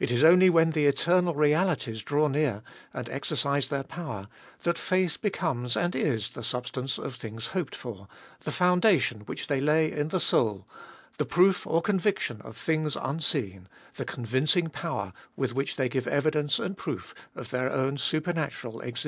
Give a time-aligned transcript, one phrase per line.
[0.00, 4.26] It is only when the eternal realities draw near and exercise their power
[4.64, 8.08] that faith becomes and is the substance of things hoped for,
[8.40, 10.66] the foundation which they lay in the soul,
[11.16, 16.58] the proof or conviction of things unseen, the convincing power with which they give evidence
[16.58, 19.00] and proof of their own super natural existence.